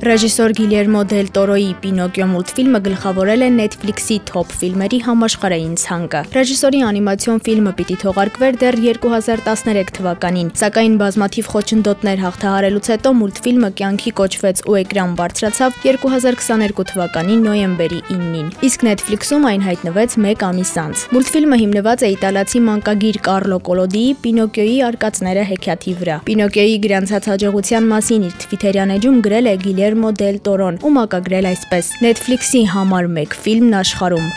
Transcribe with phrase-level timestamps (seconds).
[0.00, 7.42] Ռեժիսոր Գիլերմո Դել Տորոյի Պինոկիո մուլտֆիլմը գլխավորել է Netflix-ի Top ֆիլմերի համաշխարհային ցանկը։ Ռեժիսորի անիմացիոն
[7.44, 14.78] ֆիլմը պիտի թողարկվեր դեռ 2013 թվականին, սակայն բազմաթիվ խոչընդոտներ հաղթահարելուց հետո մուլտֆիլմը կյանքի կոչվեց ու
[14.80, 22.06] էկրան բարձրացավ 2022 թվականի նոյեմբերի 9-ին։ Իսկ Netflix-ում այն հայտնվեց 1 ամիս անց։ Մուլտֆիլմը հիմնված
[22.08, 28.96] է իտալացի մանկագիր Կարլո Կոլոդիի Պինոկիոյի արկածները հեքիաթի վրա։ Պինոկիոյի գրանցած հաջողության մասին իր Twitter-յան
[28.96, 31.88] էջում գրել է Գիլեր Գիլերմո Դել Տորոն ու մակագրել այսպես.
[32.04, 34.32] Netflix-ի համար 1 ֆիլմն աշխարհում։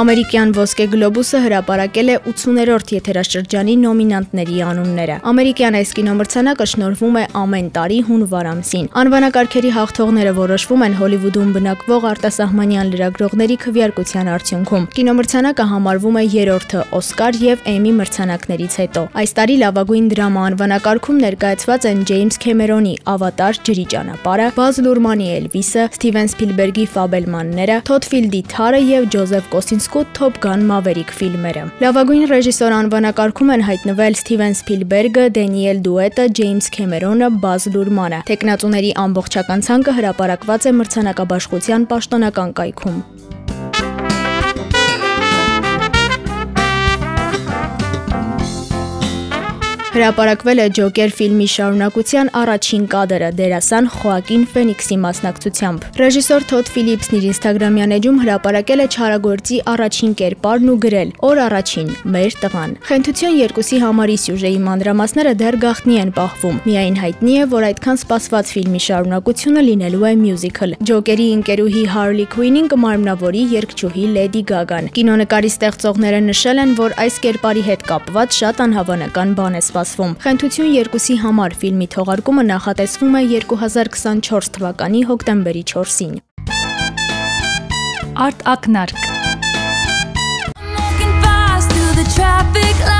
[0.00, 7.68] Ամերիկյան ոսկե գլոբուսը հրապարակել է 80-րդ եթերաշրջանի նոմինանտների անունները։ Ամերիկյան այս կինոմրցանակը շնորհվում է ամեն
[7.74, 16.16] տարի հունվար ամսին։ Անվանակարգերի հաղթողները որոշվում են Հոլիվուդում բնակվող արտասահմանյան լրագրողների քվեարկության արդյունքում։ Կինոմրցանակը համարվում
[16.16, 22.40] է 3-րդը Օսկար եւ Էմի մրցանակներից հետո։ Այս տարի լավագույն դրամա անվանակարգում ներկայացված են Ջեյմս
[22.40, 29.89] Քեմերոնի Ավատար ջրի ճանապարհը, Բազ Լուրմանի Էլվիսը, Սթիվեն Սփիլբերգի Ֆաբելմանները, Թոթֆիլդի Թարը եւ Ջոզեֆ Կոսինս
[29.92, 36.70] 2, Top Gun Maverick ֆիլմերը։ Լավագույն ռեժիսոր անվանակարգում են հայտնվել Սթիվեն Սփիլբերգը, Դենիել Դուետը, Ջեյմս
[36.76, 43.19] Քեմերոնը, Բազ Լուրմանը։ Տեխնատուների ամբողջական ցանկը հրապարակված է մրցանակաբաշխության պաշտոնական կայքում։
[49.90, 57.24] Հրապարակվել է Ջոկեր ֆիլմի շարունակության առաջին կադրը դերասան Խոակին Ֆենիքսի մասնակցությամբ։ Ռեժիսոր Թոդ Ֆիլիպսն իր
[57.30, 61.10] Instagram-յան էջում հրապարակել է Չարագործի առաջին կերպարն ու գրել.
[61.26, 67.34] «Օր առաջին, մեր տղան»։ Խենթություն երկուսի համարի սյուժեի մանրամասները դեռ գաղտնի են պահվում։ Միայն հայտնի
[67.34, 74.06] է, որ այդքան սպասված ֆիլմի շարունակությունը լինելու է մյուզիկլ։ Ջոկերի ընկերուհի Հարլի Քուինին կմարմնավորի երգչուհի
[74.14, 79.62] Լեդի Գագան։ Կինոնկարի ստեղծողները նշել են, որ այս կերպարի հետ կապված շատ անհավանական բան է
[79.64, 86.14] սպասվում սպասվում։ Խնդություն երկուսի համար ֆիլմի թողարկումը նախատեսվում է 2024 թվականի հոկտեմբերի 4-ին։
[88.26, 89.08] Արտ ակնարկ
[92.10, 92.99] Traffic lights,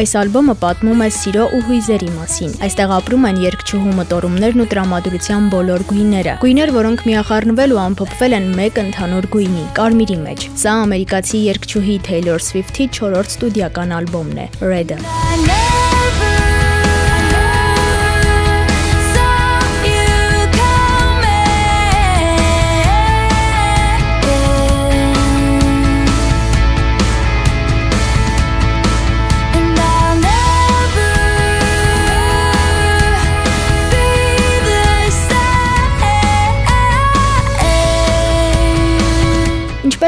[0.00, 5.50] Այս ալբոմը պատմում է սիրո ու հույզերի մասին։ Այստեղ ապրում են երգչուհու մտորումներն ու տրամադրության
[5.52, 11.42] բոլոր գույները։ Գույներ, որոնք միախառնվել ու ամփոփվել են մեկ ընդհանուր գույնի՝ կարմիրի մեջ։ Սա ամերիկացի
[11.50, 16.49] երգչուհի Taylor Swift-ի 4-րդ ստուդիական ալբոմն է՝ Red-ը։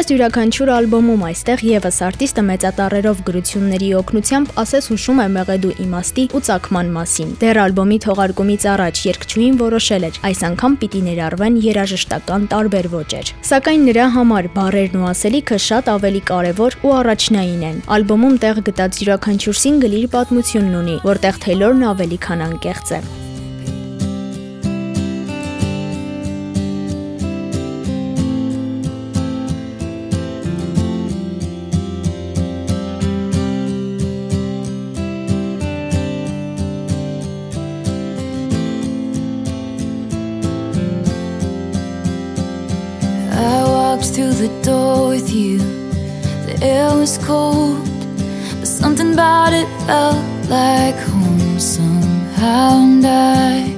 [0.02, 6.40] Ինչպես յուրաքանչյուր ալբոմում այստեղ եւս արտիստը մեծատառերով գրությունների օգնությամբ ասես հուշում է մեղեդու իմաստի ու
[6.48, 12.90] ցակման մասին։ Դեռ ալբոմի թողարկումից առաջ երգչուհին որոշել էր այս անգամ պիտի ներառվեն երաժշտական տարբեր
[12.98, 18.64] ոճեր։ Սակայն նրա համար բառերն ու ասելիքը շատ ավելի կարևոր ու առաջնային են։ Ալբոմում տեղ
[18.74, 23.21] գտած յուրաքանչյուր սինգլ իր պատմությունն ունի, որտեղ Թեյլորն ավելի քան անկեղծ է։
[44.02, 45.58] walked through the door with you.
[46.46, 47.86] The air was cold,
[48.58, 52.82] but something about it felt like home somehow.
[52.82, 53.76] And I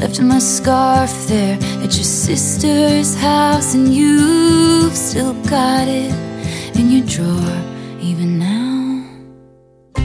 [0.00, 6.12] left my scarf there at your sister's house, and you've still got it
[6.76, 7.79] in your drawer.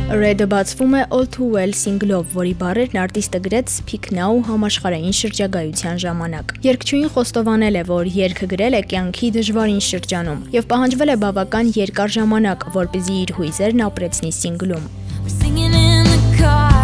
[0.06, 5.98] Red-ը բացվում է All Too Well single-ով, որի բառերն արտիստը գրեց Speak Now համաշխարհային շրջագայության
[6.04, 11.74] ժամանակ։ Երգչուհին խոստովանել է, որ երգը գրել է կյանքի դժվարին շրջանում եւ պահանջվել է բավական
[11.81, 14.88] երկար ժամանակ, որպեսզի իր հույզերն ապրեցնի single-ում։
[15.25, 16.75] singing in the car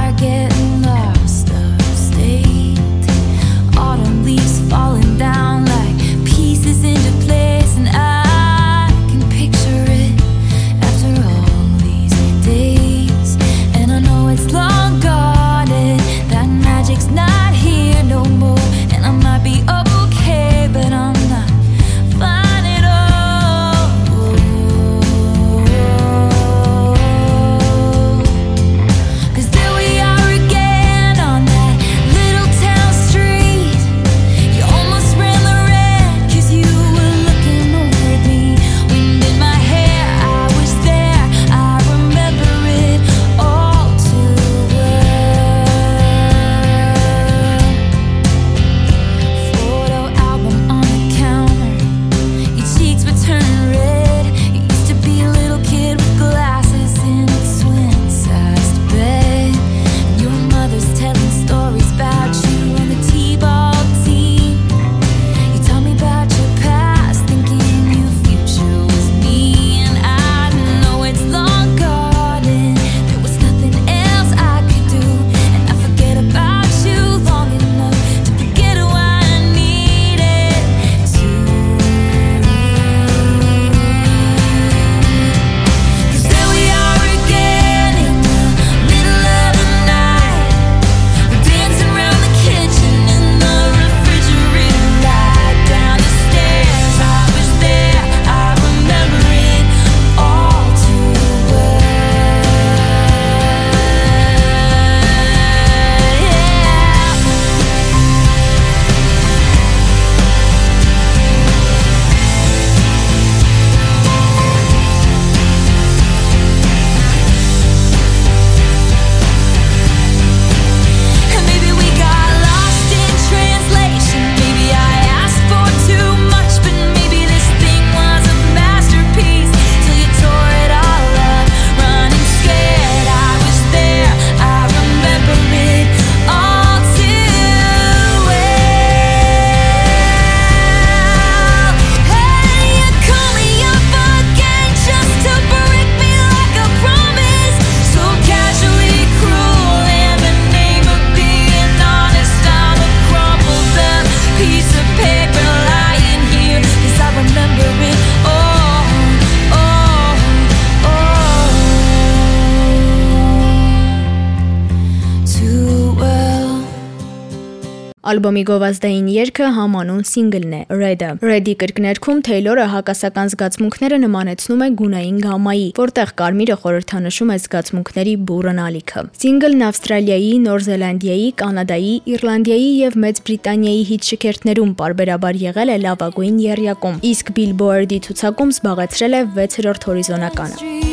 [168.12, 175.22] Ալբոմի գովազդային երգը համանուն սինգլն է՝ Red-ը։ Red-ի կրկներքում Թեյլորը հակասական զգացմունքները նմանեցնում է գունային
[175.24, 183.02] գամայի, որտեղ կարմիրը խորհրդանշում է զգացմունքների բուրըն ալիքը։ Սինգլն Ավստրալիայի, Նոր Զելանդիայի, Կանադայի, Իռլանդիայի եւ
[183.06, 190.91] Մեծ Բրիտանիայի հիթ-շքերթներում parberabar եղել է լավագույն եռյակում, իսկ Billboard-ի ցուցակում զբաղեցրել է 6-րդ հորիզոնականը։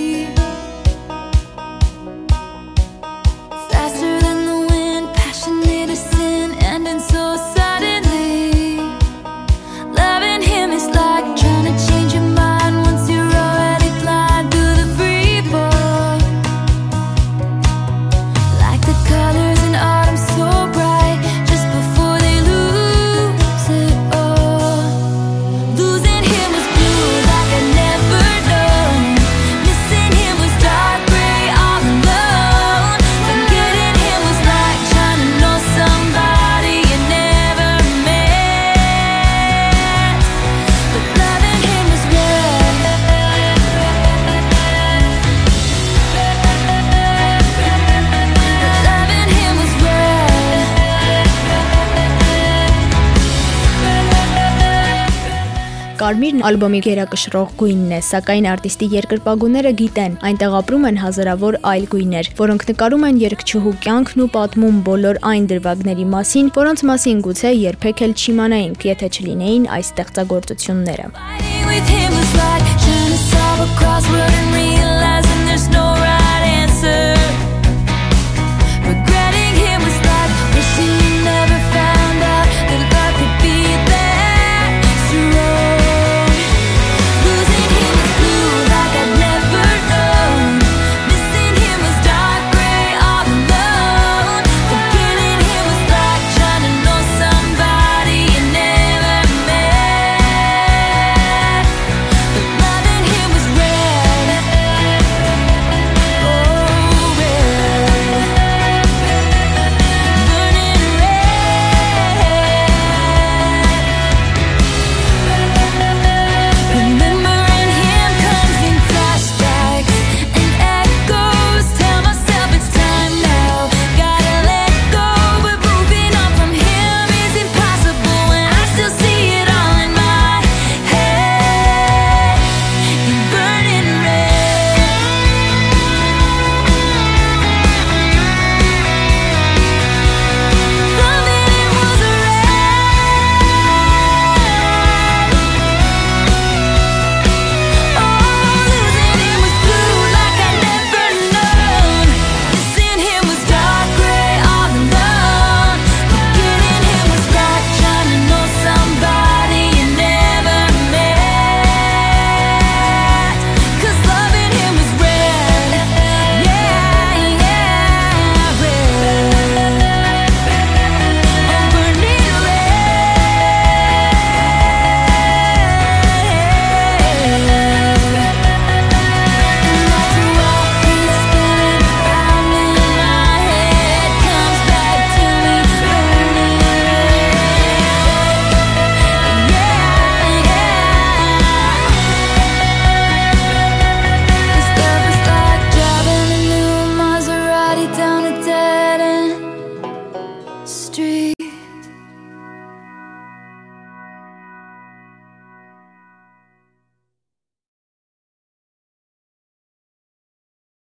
[56.08, 62.31] Կարմիրն ալբոմի գերակշռող գույնն է, սակայն արտիստի երկրպագուները գիտեն, այնտեղ ապրում են հազարավոր այլ գույներ,
[62.38, 68.00] որոնք նկարում են երգչուհու կյանքն ու պատմում բոլոր այն դրվագների մասին, որոնց մասին գուցե երբեք
[68.08, 71.12] էլ չիմանայինք, եթե չլինեին այս ստեղծագործությունները։
[73.58, 74.68] Across wood and reed